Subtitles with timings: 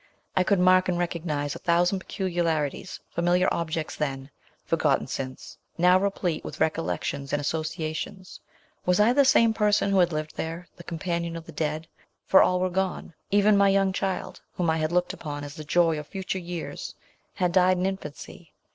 [0.35, 4.31] I could mark and recognise a thousand peculiarities, familiar objects then,
[4.65, 8.39] forgotten since now replete with recollections and associations.
[8.83, 11.87] Was I the same person who had lived there, the com panion of the dead
[12.25, 13.13] for all were gone?
[13.29, 16.95] Even my young child, whom I had looked upon as the joy of future years,
[17.35, 18.53] had died in infancy.